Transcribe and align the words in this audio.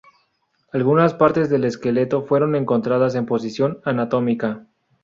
Algunas 0.73 1.13
partes 1.13 1.47
del 1.51 1.63
esqueleto 1.63 2.23
fueron 2.25 2.55
encontrados 2.55 3.13
en 3.13 3.27
posición 3.27 3.81
anatómica. 3.85 4.65